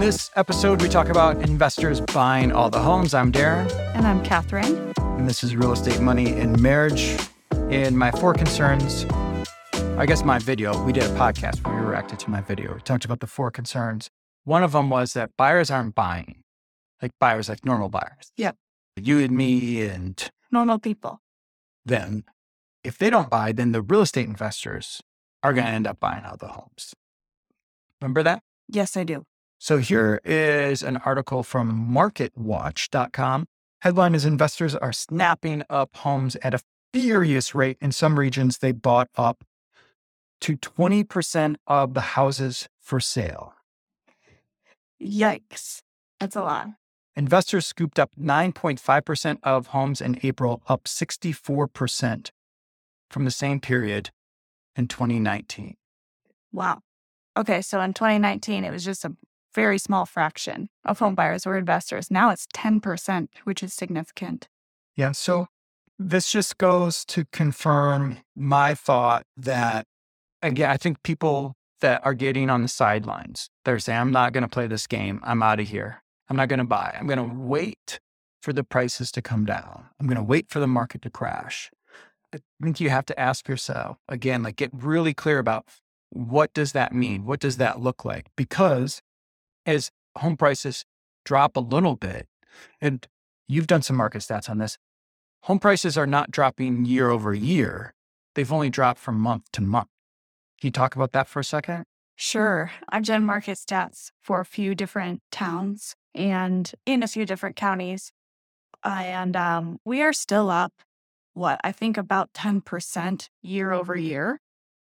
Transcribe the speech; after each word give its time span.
this 0.00 0.30
episode, 0.34 0.80
we 0.80 0.88
talk 0.88 1.10
about 1.10 1.36
investors 1.42 2.00
buying 2.00 2.52
all 2.52 2.70
the 2.70 2.78
homes. 2.78 3.12
I'm 3.12 3.30
Darren. 3.30 3.70
And 3.94 4.06
I'm 4.06 4.24
Catherine. 4.24 4.94
And 4.98 5.28
this 5.28 5.44
is 5.44 5.54
Real 5.54 5.72
Estate 5.72 6.00
Money 6.00 6.32
and 6.40 6.58
Marriage. 6.58 7.18
In 7.68 7.98
my 7.98 8.10
four 8.10 8.32
concerns, 8.32 9.04
I 9.98 10.06
guess 10.06 10.24
my 10.24 10.38
video, 10.38 10.82
we 10.84 10.94
did 10.94 11.02
a 11.02 11.14
podcast 11.16 11.66
where 11.66 11.78
we 11.78 11.86
reacted 11.86 12.18
to 12.20 12.30
my 12.30 12.40
video. 12.40 12.74
We 12.74 12.80
talked 12.80 13.04
about 13.04 13.20
the 13.20 13.26
four 13.26 13.50
concerns. 13.50 14.08
One 14.44 14.62
of 14.62 14.72
them 14.72 14.88
was 14.88 15.12
that 15.12 15.36
buyers 15.36 15.70
aren't 15.70 15.94
buying, 15.94 16.44
like 17.02 17.12
buyers, 17.20 17.50
like 17.50 17.66
normal 17.66 17.90
buyers. 17.90 18.32
Yep. 18.38 18.56
You 18.96 19.18
and 19.18 19.36
me 19.36 19.82
and 19.82 20.30
normal 20.50 20.78
people. 20.78 21.20
Then, 21.84 22.24
if 22.82 22.96
they 22.96 23.10
don't 23.10 23.28
buy, 23.28 23.52
then 23.52 23.72
the 23.72 23.82
real 23.82 24.00
estate 24.00 24.26
investors 24.26 25.02
are 25.42 25.52
going 25.52 25.66
to 25.66 25.72
end 25.72 25.86
up 25.86 26.00
buying 26.00 26.24
all 26.24 26.38
the 26.38 26.48
homes. 26.48 26.94
Remember 28.00 28.22
that? 28.22 28.42
Yes, 28.66 28.96
I 28.96 29.04
do. 29.04 29.26
So 29.62 29.76
here 29.76 30.22
is 30.24 30.82
an 30.82 30.96
article 31.04 31.42
from 31.42 31.86
marketwatch.com. 31.92 33.46
Headline 33.82 34.14
is 34.14 34.24
investors 34.24 34.74
are 34.74 34.92
snapping 34.92 35.64
up 35.68 35.94
homes 35.96 36.34
at 36.36 36.54
a 36.54 36.60
furious 36.94 37.54
rate. 37.54 37.76
In 37.78 37.92
some 37.92 38.18
regions, 38.18 38.58
they 38.58 38.72
bought 38.72 39.08
up 39.16 39.44
to 40.40 40.56
20% 40.56 41.56
of 41.66 41.92
the 41.92 42.00
houses 42.00 42.70
for 42.80 43.00
sale. 43.00 43.52
Yikes. 44.98 45.82
That's 46.18 46.36
a 46.36 46.42
lot. 46.42 46.68
Investors 47.14 47.66
scooped 47.66 47.98
up 47.98 48.12
9.5% 48.18 49.40
of 49.42 49.66
homes 49.68 50.00
in 50.00 50.18
April, 50.22 50.62
up 50.68 50.84
64% 50.84 52.30
from 53.10 53.26
the 53.26 53.30
same 53.30 53.60
period 53.60 54.08
in 54.74 54.88
2019. 54.88 55.74
Wow. 56.50 56.80
Okay, 57.36 57.60
so 57.60 57.82
in 57.82 57.92
2019, 57.92 58.64
it 58.64 58.70
was 58.70 58.86
just 58.86 59.04
a 59.04 59.14
very 59.54 59.78
small 59.78 60.06
fraction 60.06 60.68
of 60.84 60.98
home 60.98 61.14
buyers 61.14 61.46
were 61.46 61.56
investors. 61.56 62.10
Now 62.10 62.30
it's 62.30 62.46
10%, 62.54 63.28
which 63.44 63.62
is 63.62 63.74
significant. 63.74 64.48
Yeah. 64.96 65.12
So 65.12 65.48
this 65.98 66.30
just 66.30 66.58
goes 66.58 67.04
to 67.06 67.24
confirm 67.32 68.18
my 68.34 68.74
thought 68.74 69.24
that, 69.36 69.86
again, 70.42 70.70
I 70.70 70.76
think 70.76 71.02
people 71.02 71.54
that 71.80 72.04
are 72.04 72.14
getting 72.14 72.50
on 72.50 72.62
the 72.62 72.68
sidelines, 72.68 73.50
they're 73.64 73.78
saying, 73.78 73.98
I'm 73.98 74.12
not 74.12 74.32
going 74.32 74.42
to 74.42 74.48
play 74.48 74.66
this 74.66 74.86
game. 74.86 75.20
I'm 75.22 75.42
out 75.42 75.60
of 75.60 75.68
here. 75.68 76.02
I'm 76.28 76.36
not 76.36 76.48
going 76.48 76.58
to 76.58 76.64
buy. 76.64 76.96
I'm 76.98 77.06
going 77.06 77.18
to 77.18 77.34
wait 77.34 78.00
for 78.40 78.52
the 78.52 78.64
prices 78.64 79.10
to 79.12 79.22
come 79.22 79.44
down. 79.44 79.86
I'm 79.98 80.06
going 80.06 80.16
to 80.16 80.22
wait 80.22 80.48
for 80.48 80.60
the 80.60 80.66
market 80.66 81.02
to 81.02 81.10
crash. 81.10 81.70
I 82.34 82.38
think 82.62 82.80
you 82.80 82.90
have 82.90 83.06
to 83.06 83.18
ask 83.18 83.48
yourself 83.48 83.98
again, 84.08 84.42
like 84.42 84.56
get 84.56 84.70
really 84.72 85.12
clear 85.12 85.38
about 85.38 85.66
what 86.10 86.52
does 86.54 86.72
that 86.72 86.92
mean? 86.92 87.24
What 87.24 87.40
does 87.40 87.56
that 87.56 87.80
look 87.80 88.04
like? 88.04 88.28
Because 88.36 89.02
as 89.74 89.90
home 90.16 90.36
prices 90.36 90.84
drop 91.24 91.56
a 91.56 91.60
little 91.60 91.96
bit, 91.96 92.26
and 92.80 93.06
you've 93.48 93.66
done 93.66 93.82
some 93.82 93.96
market 93.96 94.22
stats 94.22 94.48
on 94.48 94.58
this, 94.58 94.78
home 95.42 95.58
prices 95.58 95.96
are 95.96 96.06
not 96.06 96.30
dropping 96.30 96.84
year 96.84 97.10
over 97.10 97.34
year. 97.34 97.94
They've 98.34 98.52
only 98.52 98.70
dropped 98.70 99.00
from 99.00 99.18
month 99.18 99.44
to 99.52 99.62
month. 99.62 99.88
Can 100.60 100.68
you 100.68 100.72
talk 100.72 100.94
about 100.94 101.12
that 101.12 101.28
for 101.28 101.40
a 101.40 101.44
second? 101.44 101.84
Sure. 102.16 102.70
I've 102.90 103.06
done 103.06 103.24
market 103.24 103.56
stats 103.56 104.10
for 104.22 104.40
a 104.40 104.44
few 104.44 104.74
different 104.74 105.22
towns 105.32 105.96
and 106.14 106.70
in 106.84 107.02
a 107.02 107.08
few 107.08 107.24
different 107.24 107.56
counties. 107.56 108.12
and 108.84 109.36
um, 109.36 109.78
we 109.84 110.02
are 110.02 110.12
still 110.12 110.50
up, 110.50 110.72
what, 111.32 111.60
I 111.64 111.72
think 111.72 111.96
about 111.96 112.32
10% 112.34 113.28
year 113.42 113.72
over 113.72 113.96
year. 113.96 114.40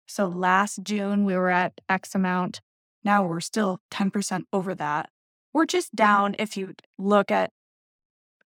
So 0.06 0.26
last 0.26 0.82
June, 0.82 1.26
we 1.26 1.36
were 1.36 1.50
at 1.50 1.80
X 1.88 2.14
amount. 2.14 2.60
Now 3.04 3.26
we're 3.26 3.40
still 3.40 3.80
10% 3.90 4.44
over 4.52 4.74
that. 4.74 5.10
We're 5.52 5.66
just 5.66 5.88
mm-hmm. 5.88 6.04
down 6.04 6.36
if 6.38 6.56
you 6.56 6.74
look 6.98 7.30
at, 7.30 7.50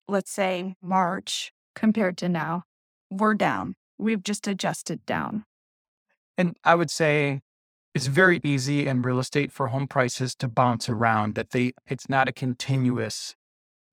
let's 0.07 0.31
say, 0.31 0.75
March 0.81 1.51
compared 1.75 2.17
to 2.17 2.29
now. 2.29 2.63
We're 3.09 3.35
down. 3.35 3.75
We've 3.97 4.23
just 4.23 4.47
adjusted 4.47 5.05
down. 5.05 5.45
And 6.37 6.55
I 6.63 6.75
would 6.75 6.91
say 6.91 7.41
it's 7.95 8.07
very 8.07 8.39
easy 8.43 8.85
in 8.85 9.01
real 9.01 9.19
estate 9.19 9.51
for 9.51 9.67
home 9.67 9.87
prices 9.87 10.35
to 10.35 10.47
bounce 10.47 10.87
around, 10.87 11.35
that 11.35 11.49
they 11.49 11.73
it's 11.87 12.07
not 12.09 12.29
a 12.29 12.31
continuous 12.31 13.35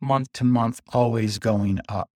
month 0.01 0.33
to 0.35 0.45
month 0.45 0.81
always 0.93 1.39
going 1.39 1.81
up. 1.89 2.11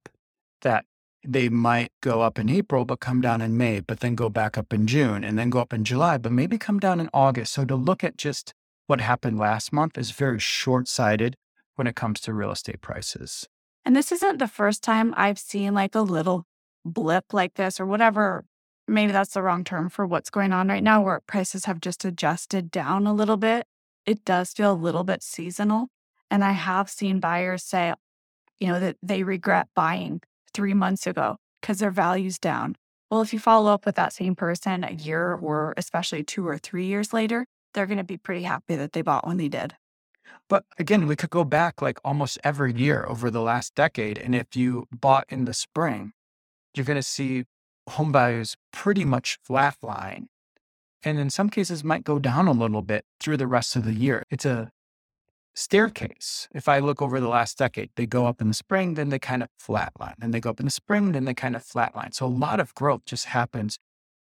That 0.62 0.84
they 1.28 1.50
might 1.50 1.92
go 2.00 2.22
up 2.22 2.38
in 2.38 2.48
April, 2.48 2.86
but 2.86 3.00
come 3.00 3.20
down 3.20 3.42
in 3.42 3.58
May, 3.58 3.80
but 3.80 4.00
then 4.00 4.14
go 4.14 4.30
back 4.30 4.56
up 4.56 4.72
in 4.72 4.86
June 4.86 5.22
and 5.22 5.38
then 5.38 5.50
go 5.50 5.60
up 5.60 5.74
in 5.74 5.84
July, 5.84 6.16
but 6.16 6.32
maybe 6.32 6.56
come 6.56 6.80
down 6.80 7.00
in 7.00 7.10
August. 7.12 7.52
So 7.52 7.66
to 7.66 7.76
look 7.76 8.02
at 8.02 8.16
just 8.16 8.54
what 8.86 9.02
happened 9.02 9.38
last 9.38 9.70
month 9.70 9.98
is 9.98 10.10
very 10.10 10.38
short 10.38 10.88
sighted 10.88 11.36
when 11.76 11.86
it 11.86 11.94
comes 11.94 12.20
to 12.22 12.32
real 12.32 12.50
estate 12.50 12.80
prices. 12.80 13.46
And 13.84 13.94
this 13.94 14.10
isn't 14.10 14.38
the 14.38 14.48
first 14.48 14.82
time 14.82 15.12
I've 15.18 15.38
seen 15.38 15.74
like 15.74 15.94
a 15.94 16.00
little 16.00 16.46
blip 16.82 17.34
like 17.34 17.54
this 17.54 17.78
or 17.78 17.84
whatever. 17.84 18.46
Maybe 18.86 19.12
that's 19.12 19.34
the 19.34 19.42
wrong 19.42 19.64
term 19.64 19.90
for 19.90 20.06
what's 20.06 20.30
going 20.30 20.54
on 20.54 20.68
right 20.68 20.82
now, 20.82 21.02
where 21.02 21.20
prices 21.26 21.66
have 21.66 21.80
just 21.80 22.06
adjusted 22.06 22.70
down 22.70 23.06
a 23.06 23.12
little 23.12 23.36
bit. 23.36 23.66
It 24.06 24.24
does 24.24 24.52
feel 24.54 24.72
a 24.72 24.74
little 24.74 25.04
bit 25.04 25.22
seasonal. 25.22 25.88
And 26.30 26.42
I 26.42 26.52
have 26.52 26.88
seen 26.88 27.20
buyers 27.20 27.62
say, 27.62 27.92
you 28.58 28.68
know, 28.68 28.80
that 28.80 28.96
they 29.02 29.22
regret 29.22 29.68
buying 29.74 30.22
three 30.58 30.74
months 30.74 31.06
ago 31.06 31.36
because 31.60 31.78
their 31.78 31.92
value's 31.92 32.36
down. 32.36 32.74
Well, 33.12 33.20
if 33.20 33.32
you 33.32 33.38
follow 33.38 33.72
up 33.72 33.86
with 33.86 33.94
that 33.94 34.12
same 34.12 34.34
person 34.34 34.82
a 34.82 34.91
year 34.91 35.34
or 35.34 35.72
especially 35.76 36.24
two 36.24 36.48
or 36.48 36.58
three 36.58 36.86
years 36.86 37.12
later, 37.12 37.46
they're 37.72 37.86
going 37.86 37.98
to 37.98 38.02
be 38.04 38.16
pretty 38.16 38.42
happy 38.42 38.74
that 38.74 38.92
they 38.92 39.02
bought 39.02 39.24
when 39.24 39.36
they 39.36 39.46
did. 39.46 39.76
But 40.48 40.64
again, 40.76 41.06
we 41.06 41.14
could 41.14 41.30
go 41.30 41.44
back 41.44 41.80
like 41.80 42.00
almost 42.04 42.41
every 42.42 42.74
year 42.74 43.06
over 43.08 43.30
the 43.30 43.41
last 43.41 43.76
decade. 43.76 44.19
And 44.19 44.34
if 44.34 44.56
you 44.56 44.88
bought 44.91 45.26
in 45.28 45.44
the 45.44 45.54
spring, 45.54 46.10
you're 46.75 46.84
going 46.84 46.96
to 46.96 47.04
see 47.04 47.44
home 47.90 48.12
values 48.12 48.56
pretty 48.72 49.04
much 49.04 49.38
flatline. 49.48 50.26
And 51.04 51.20
in 51.20 51.30
some 51.30 51.50
cases, 51.50 51.84
might 51.84 52.02
go 52.02 52.19
down 52.19 52.48
a 52.48 52.52
little 52.52 52.82
bit 52.82 53.04
through 53.20 53.36
the 53.36 53.46
rest 53.46 53.76
of 53.76 53.84
the 53.84 53.94
year. 53.94 54.25
It's 54.28 54.44
a 54.44 54.72
staircase. 55.58 56.48
If 56.54 56.69
I 56.69 56.78
look 56.78 57.02
over 57.02 57.19
the 57.19 57.26
mm-hmm. 57.26 57.32
last 57.32 57.58
decade, 57.58 57.91
they 57.96 58.06
go 58.06 58.26
up 58.26 58.41
in 58.41 58.48
the 58.48 58.54
spring, 58.54 58.94
then 58.94 59.08
they 59.08 59.19
kind 59.19 59.42
of 59.42 59.48
flatline. 59.60 60.14
Then 60.19 60.30
they 60.30 60.41
go 60.41 60.50
up 60.50 60.60
in 60.60 60.66
the 60.66 60.70
spring, 60.70 61.12
then 61.12 61.24
they 61.24 61.34
kind 61.34 61.56
of 61.56 61.64
flatline. 61.64 62.14
So 62.14 62.26
a 62.26 62.28
lot 62.28 62.60
of 62.60 62.74
growth 62.74 63.04
just 63.04 63.26
happens 63.26 63.78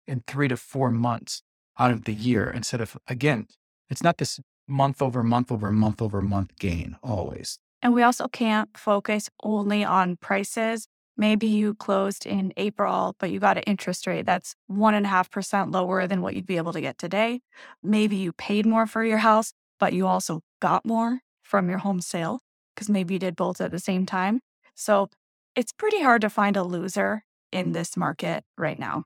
in 0.07 0.23
three 0.27 0.47
to 0.47 0.57
four 0.57 0.91
months 0.91 1.41
out 1.79 1.91
of 1.91 2.03
the 2.03 2.13
year 2.13 2.49
instead 2.49 2.81
of, 2.81 2.97
again, 3.07 3.47
it's 3.89 4.03
not 4.03 4.19
this 4.19 4.39
month 4.67 5.01
over 5.01 5.23
month 5.23 5.51
over 5.51 5.71
month 5.71 6.01
over 6.01 6.21
month 6.21 6.51
gain 6.59 6.97
always. 7.01 7.57
And 7.81 7.93
we 7.93 8.03
also 8.03 8.27
can't 8.27 8.69
focus 8.77 9.29
only 9.43 9.83
on 9.83 10.17
prices. 10.17 10.87
Maybe 11.17 11.47
you 11.47 11.73
closed 11.73 12.25
in 12.25 12.53
April, 12.57 13.15
but 13.19 13.31
you 13.31 13.39
got 13.39 13.57
an 13.57 13.63
interest 13.63 14.07
rate 14.07 14.25
that's 14.25 14.55
one 14.67 14.93
and 14.93 15.05
a 15.05 15.09
half 15.09 15.29
percent 15.29 15.71
lower 15.71 16.07
than 16.07 16.21
what 16.21 16.35
you'd 16.35 16.45
be 16.45 16.57
able 16.57 16.73
to 16.73 16.81
get 16.81 16.97
today. 16.97 17.41
Maybe 17.81 18.15
you 18.15 18.33
paid 18.33 18.65
more 18.65 18.85
for 18.87 19.03
your 19.03 19.17
house, 19.17 19.53
but 19.79 19.93
you 19.93 20.07
also 20.07 20.41
got 20.63 20.85
more 20.85 21.19
from 21.43 21.69
your 21.69 21.79
home 21.79 21.99
sale 21.99 22.39
because 22.73 22.89
maybe 22.89 23.15
you 23.15 23.19
did 23.19 23.35
both 23.35 23.59
at 23.59 23.69
the 23.69 23.79
same 23.79 24.05
time. 24.05 24.39
So 24.75 25.09
it's 25.57 25.73
pretty 25.73 26.01
hard 26.01 26.21
to 26.21 26.29
find 26.29 26.55
a 26.55 26.63
loser 26.63 27.25
in 27.51 27.73
this 27.73 27.97
market 27.97 28.45
right 28.57 28.79
now. 28.79 29.03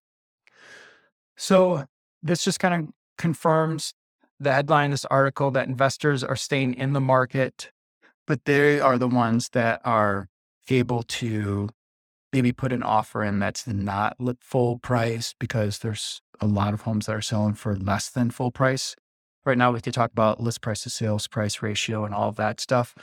So 1.35 1.85
this 2.21 2.43
just 2.43 2.59
kind 2.59 2.75
of 2.75 2.93
confirms 3.17 3.95
the 4.39 4.53
headline 4.53 4.91
this 4.91 5.03
article 5.05 5.49
that 5.49 5.67
investors 5.67 6.23
are 6.23 6.35
staying 6.35 6.75
in 6.75 6.93
the 6.93 7.01
market, 7.01 7.71
but 8.27 8.45
they 8.45 8.79
are 8.79 8.99
the 8.99 9.07
ones 9.07 9.49
that 9.53 9.81
are 9.83 10.29
able 10.69 11.01
to 11.01 11.69
maybe 12.31 12.51
put 12.51 12.71
an 12.71 12.83
offer 12.83 13.23
in 13.23 13.39
that's 13.39 13.65
not 13.65 14.15
full 14.41 14.77
price 14.77 15.33
because 15.39 15.79
there's 15.79 16.21
a 16.39 16.45
lot 16.45 16.75
of 16.75 16.81
homes 16.81 17.07
that 17.07 17.15
are 17.15 17.21
selling 17.21 17.55
for 17.55 17.75
less 17.75 18.11
than 18.11 18.29
full 18.29 18.51
price 18.51 18.95
right 19.47 19.57
now 19.57 19.71
we 19.71 19.81
could 19.81 19.93
talk 19.93 20.11
about 20.11 20.39
list 20.39 20.61
price 20.61 20.83
to 20.83 20.89
sales 20.89 21.27
price 21.27 21.61
ratio 21.61 22.05
and 22.05 22.13
all 22.13 22.29
of 22.29 22.35
that 22.35 22.59
stuff. 22.59 22.93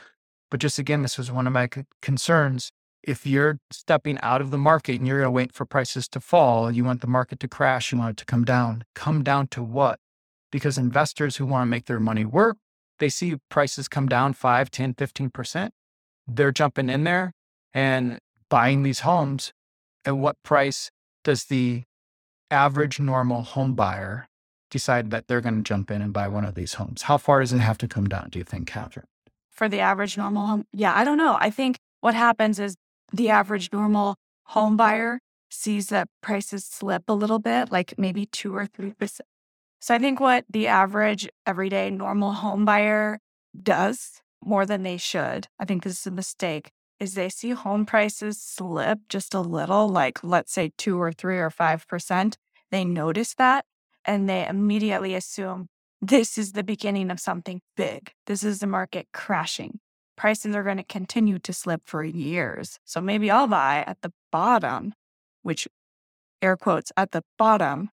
But 0.51 0.59
just 0.59 0.79
again, 0.79 1.01
this 1.01 1.17
was 1.17 1.31
one 1.31 1.47
of 1.47 1.53
my 1.53 1.67
concerns. 2.01 2.71
If 3.03 3.25
you're 3.25 3.59
stepping 3.71 4.19
out 4.21 4.41
of 4.41 4.51
the 4.51 4.57
market 4.57 4.95
and 4.95 5.07
you're 5.07 5.19
going 5.19 5.27
to 5.27 5.31
wait 5.31 5.51
for 5.51 5.65
prices 5.65 6.07
to 6.09 6.19
fall, 6.19 6.71
you 6.71 6.83
want 6.83 7.01
the 7.01 7.07
market 7.07 7.39
to 7.41 7.47
crash, 7.47 7.91
you 7.91 7.97
want 7.97 8.11
it 8.11 8.17
to 8.17 8.25
come 8.25 8.45
down. 8.45 8.83
Come 8.95 9.23
down 9.23 9.47
to 9.49 9.61
what? 9.61 9.99
Because 10.51 10.77
investors 10.77 11.35
who 11.35 11.45
want 11.45 11.63
to 11.63 11.69
make 11.69 11.85
their 11.85 11.99
money 11.99 12.25
work, 12.25 12.57
they 12.99 13.09
see 13.09 13.35
prices 13.49 13.87
come 13.87 14.07
down 14.07 14.33
5, 14.33 14.71
10, 14.71 14.93
15%. 14.93 15.69
They're 16.27 16.51
jumping 16.51 16.89
in 16.89 17.03
there 17.03 17.33
and 17.73 18.19
buying 18.49 18.83
these 18.83 19.01
homes. 19.01 19.51
At 20.05 20.17
what 20.17 20.37
price 20.43 20.91
does 21.23 21.45
the 21.45 21.83
average 22.51 22.99
normal 22.99 23.41
home 23.41 23.73
buyer 23.73 24.27
decide 24.75 25.09
that 25.11 25.29
they're 25.29 25.39
going 25.39 25.55
to 25.55 25.61
jump 25.61 25.89
in 25.89 26.01
and 26.01 26.11
buy 26.11 26.27
one 26.27 26.43
of 26.43 26.53
these 26.53 26.73
homes? 26.73 27.03
How 27.03 27.17
far 27.17 27.39
does 27.39 27.53
it 27.53 27.59
have 27.59 27.77
to 27.77 27.87
come 27.87 28.07
down, 28.07 28.27
do 28.29 28.39
you 28.39 28.43
think, 28.43 28.67
Catherine? 28.67 29.07
For 29.49 29.69
the 29.69 29.79
average 29.79 30.17
normal 30.17 30.47
home? 30.47 30.65
Yeah, 30.73 30.93
I 30.93 31.05
don't 31.05 31.17
know. 31.17 31.37
I 31.39 31.49
think 31.49 31.77
what 32.01 32.13
happens 32.13 32.59
is 32.59 32.75
the 33.13 33.29
average 33.29 33.69
normal 33.71 34.15
home 34.47 34.75
buyer 34.75 35.21
sees 35.49 35.87
that 35.87 36.09
prices 36.21 36.65
slip 36.65 37.03
a 37.07 37.13
little 37.13 37.39
bit, 37.39 37.71
like 37.71 37.93
maybe 37.97 38.25
two 38.25 38.53
or 38.53 38.67
3%. 38.67 39.21
So 39.79 39.95
I 39.95 39.99
think 39.99 40.19
what 40.19 40.43
the 40.49 40.67
average 40.67 41.29
everyday 41.45 41.89
normal 41.89 42.33
home 42.33 42.65
buyer 42.65 43.19
does 43.61 44.21
more 44.43 44.65
than 44.65 44.83
they 44.83 44.97
should, 44.97 45.47
I 45.57 45.63
think 45.63 45.83
this 45.83 46.01
is 46.01 46.07
a 46.07 46.11
mistake, 46.11 46.71
is 46.99 47.13
they 47.13 47.29
see 47.29 47.51
home 47.51 47.85
prices 47.85 48.41
slip 48.41 48.99
just 49.07 49.33
a 49.33 49.39
little, 49.39 49.87
like 49.87 50.21
let's 50.21 50.51
say 50.51 50.73
two 50.77 51.01
or 51.01 51.13
three 51.13 51.37
or 51.37 51.49
5%. 51.49 52.35
They 52.71 52.83
notice 52.83 53.33
that 53.35 53.63
and 54.05 54.29
they 54.29 54.47
immediately 54.47 55.15
assume 55.15 55.67
this 56.01 56.37
is 56.37 56.51
the 56.51 56.63
beginning 56.63 57.09
of 57.09 57.19
something 57.19 57.61
big. 57.75 58.11
This 58.27 58.43
is 58.43 58.59
the 58.59 58.67
market 58.67 59.07
crashing. 59.13 59.79
Prices 60.15 60.55
are 60.55 60.63
going 60.63 60.77
to 60.77 60.83
continue 60.83 61.39
to 61.39 61.53
slip 61.53 61.81
for 61.85 62.03
years. 62.03 62.79
So 62.85 63.01
maybe 63.01 63.29
I'll 63.31 63.47
buy 63.47 63.83
at 63.87 64.01
the 64.01 64.11
bottom, 64.31 64.93
which 65.41 65.67
air 66.41 66.55
quotes 66.55 66.91
at 66.95 67.11
the 67.11 67.23
bottom 67.37 67.89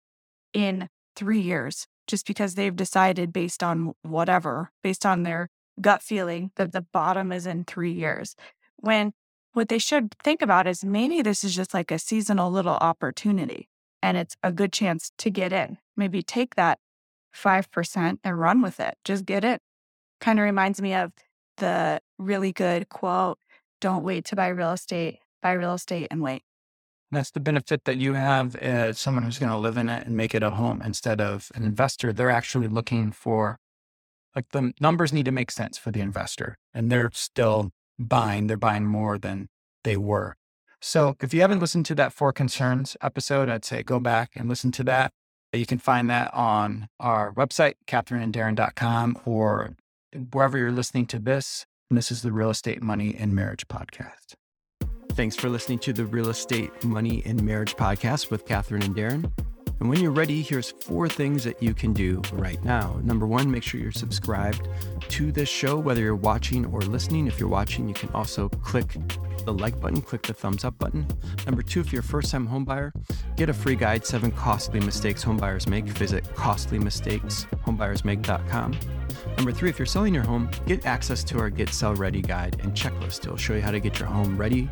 in 0.52 0.88
three 1.16 1.40
years, 1.40 1.86
just 2.06 2.26
because 2.26 2.54
they've 2.54 2.74
decided 2.74 3.32
based 3.32 3.62
on 3.62 3.92
whatever, 4.02 4.70
based 4.82 5.06
on 5.06 5.22
their 5.22 5.48
gut 5.80 6.02
feeling 6.02 6.50
that 6.56 6.72
the 6.72 6.84
bottom 6.92 7.32
is 7.32 7.46
in 7.46 7.64
three 7.64 7.92
years. 7.92 8.34
When 8.76 9.12
what 9.52 9.68
they 9.68 9.78
should 9.78 10.14
think 10.22 10.42
about 10.42 10.66
is 10.66 10.84
maybe 10.84 11.22
this 11.22 11.42
is 11.42 11.54
just 11.54 11.74
like 11.74 11.90
a 11.90 11.98
seasonal 11.98 12.50
little 12.50 12.76
opportunity 12.76 13.68
and 14.02 14.16
it's 14.16 14.36
a 14.42 14.52
good 14.52 14.72
chance 14.72 15.12
to 15.18 15.30
get 15.30 15.52
in. 15.52 15.78
Maybe 15.96 16.22
take 16.22 16.54
that 16.56 16.78
5% 17.34 18.18
and 18.22 18.40
run 18.40 18.62
with 18.62 18.80
it. 18.80 18.96
Just 19.04 19.24
get 19.24 19.44
it. 19.44 19.60
Kind 20.20 20.38
of 20.38 20.44
reminds 20.44 20.80
me 20.82 20.94
of 20.94 21.12
the 21.56 22.00
really 22.18 22.52
good 22.52 22.88
quote 22.88 23.38
don't 23.80 24.04
wait 24.04 24.26
to 24.26 24.36
buy 24.36 24.48
real 24.48 24.72
estate, 24.72 25.20
buy 25.42 25.52
real 25.52 25.74
estate 25.74 26.08
and 26.10 26.20
wait. 26.20 26.42
That's 27.10 27.30
the 27.30 27.40
benefit 27.40 27.84
that 27.84 27.96
you 27.96 28.14
have 28.14 28.54
as 28.56 28.98
someone 28.98 29.24
who's 29.24 29.38
going 29.38 29.50
to 29.50 29.58
live 29.58 29.76
in 29.76 29.88
it 29.88 30.06
and 30.06 30.16
make 30.16 30.34
it 30.34 30.42
a 30.42 30.50
home 30.50 30.80
instead 30.84 31.20
of 31.20 31.50
an 31.54 31.64
investor. 31.64 32.12
They're 32.12 32.30
actually 32.30 32.68
looking 32.68 33.10
for, 33.10 33.58
like, 34.36 34.50
the 34.50 34.72
numbers 34.80 35.12
need 35.12 35.24
to 35.24 35.32
make 35.32 35.50
sense 35.50 35.76
for 35.76 35.90
the 35.90 36.00
investor, 36.00 36.56
and 36.72 36.92
they're 36.92 37.10
still 37.12 37.70
buying. 37.98 38.46
They're 38.46 38.56
buying 38.56 38.86
more 38.86 39.18
than 39.18 39.48
they 39.82 39.96
were. 39.96 40.36
So 40.80 41.16
if 41.20 41.34
you 41.34 41.42
haven't 41.42 41.60
listened 41.60 41.86
to 41.86 41.94
that 41.96 42.12
Four 42.12 42.32
Concerns 42.32 42.96
episode, 43.02 43.48
I'd 43.48 43.64
say 43.64 43.82
go 43.82 44.00
back 44.00 44.30
and 44.34 44.48
listen 44.48 44.72
to 44.72 44.84
that. 44.84 45.12
You 45.52 45.66
can 45.66 45.78
find 45.78 46.08
that 46.10 46.32
on 46.32 46.88
our 46.98 47.32
website, 47.34 47.74
catherineanddarren.com, 47.86 49.18
or 49.24 49.76
wherever 50.32 50.56
you're 50.56 50.72
listening 50.72 51.06
to 51.06 51.18
this. 51.18 51.66
And 51.90 51.98
this 51.98 52.12
is 52.12 52.22
the 52.22 52.32
Real 52.32 52.50
Estate 52.50 52.82
Money 52.82 53.16
and 53.18 53.34
Marriage 53.34 53.66
Podcast. 53.66 54.34
Thanks 55.10 55.34
for 55.34 55.48
listening 55.48 55.80
to 55.80 55.92
the 55.92 56.06
Real 56.06 56.28
Estate 56.28 56.84
Money 56.84 57.22
and 57.26 57.42
Marriage 57.42 57.74
Podcast 57.74 58.30
with 58.30 58.46
Catherine 58.46 58.82
and 58.82 58.94
Darren. 58.94 59.30
And 59.80 59.88
when 59.88 60.00
you're 60.00 60.12
ready, 60.12 60.42
here's 60.42 60.70
four 60.70 61.08
things 61.08 61.42
that 61.44 61.60
you 61.62 61.74
can 61.74 61.92
do 61.92 62.22
right 62.32 62.62
now. 62.62 63.00
Number 63.02 63.26
one, 63.26 63.50
make 63.50 63.62
sure 63.62 63.80
you're 63.80 63.92
subscribed 63.92 64.68
to 65.08 65.32
this 65.32 65.48
show, 65.48 65.78
whether 65.78 66.00
you're 66.00 66.14
watching 66.14 66.66
or 66.66 66.80
listening. 66.82 67.26
If 67.26 67.40
you're 67.40 67.48
watching, 67.48 67.88
you 67.88 67.94
can 67.94 68.10
also 68.10 68.48
click 68.48 68.94
the 69.44 69.52
like 69.52 69.78
button, 69.80 70.00
click 70.00 70.22
the 70.22 70.32
thumbs 70.32 70.64
up 70.64 70.78
button. 70.78 71.06
Number 71.46 71.62
two, 71.62 71.80
if 71.80 71.92
you're 71.92 72.00
a 72.00 72.04
first 72.04 72.30
time 72.30 72.48
homebuyer, 72.48 72.92
get 73.36 73.48
a 73.48 73.54
free 73.54 73.76
guide 73.76 74.06
Seven 74.06 74.30
Costly 74.30 74.80
Mistakes 74.80 75.24
Homebuyers 75.24 75.66
Make. 75.66 75.86
Visit 75.86 76.24
costlymistakeshomebuyersmake.com. 76.34 78.78
Number 79.36 79.52
three, 79.52 79.70
if 79.70 79.78
you're 79.78 79.86
selling 79.86 80.14
your 80.14 80.24
home, 80.24 80.50
get 80.66 80.86
access 80.86 81.24
to 81.24 81.38
our 81.38 81.50
Get 81.50 81.70
Sell 81.70 81.94
Ready 81.94 82.22
guide 82.22 82.60
and 82.62 82.74
checklist. 82.74 83.24
It'll 83.24 83.36
show 83.36 83.54
you 83.54 83.60
how 83.60 83.70
to 83.70 83.80
get 83.80 83.98
your 83.98 84.08
home 84.08 84.36
ready 84.36 84.68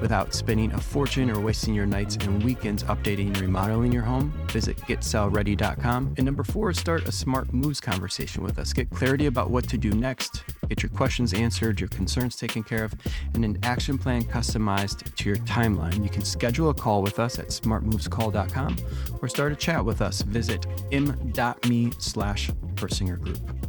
without 0.00 0.34
spending 0.34 0.72
a 0.72 0.78
fortune 0.78 1.30
or 1.30 1.40
wasting 1.40 1.74
your 1.74 1.86
nights 1.86 2.16
and 2.16 2.42
weekends 2.42 2.82
updating 2.84 3.28
and 3.28 3.40
remodeling 3.40 3.92
your 3.92 4.02
home. 4.02 4.32
Visit 4.48 4.76
getsellready.com. 4.78 6.14
And 6.16 6.24
number 6.24 6.44
four, 6.44 6.72
start 6.72 7.08
a 7.08 7.12
smart 7.12 7.52
moves 7.52 7.80
conversation 7.80 8.42
with 8.42 8.58
us. 8.58 8.72
Get 8.72 8.90
clarity 8.90 9.26
about 9.26 9.50
what 9.50 9.68
to 9.68 9.78
do 9.78 9.90
next, 9.90 10.44
get 10.72 10.82
your 10.82 10.90
questions 10.90 11.34
answered, 11.34 11.78
your 11.80 11.88
concerns 11.90 12.36
taken 12.36 12.62
care 12.62 12.84
of, 12.84 12.94
and 13.34 13.44
an 13.44 13.58
action 13.62 13.98
plan 13.98 14.22
customized 14.24 15.14
to 15.16 15.28
your 15.28 15.36
timeline. 15.38 16.02
You 16.02 16.08
can 16.08 16.24
schedule 16.24 16.70
a 16.70 16.74
call 16.74 17.02
with 17.02 17.18
us 17.18 17.38
at 17.38 17.48
smartmovescall.com 17.48 18.76
or 19.20 19.28
start 19.28 19.52
a 19.52 19.56
chat 19.56 19.84
with 19.84 20.00
us. 20.00 20.22
Visit 20.22 20.66
m.me 20.90 21.92
slash 21.98 22.50
Persinger 22.74 23.20
Group. 23.20 23.61